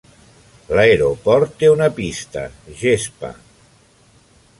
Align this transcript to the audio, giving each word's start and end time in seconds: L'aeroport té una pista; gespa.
L'aeroport 0.77 1.53
té 1.59 1.69
una 1.73 1.89
pista; 1.99 2.47
gespa. 2.81 3.31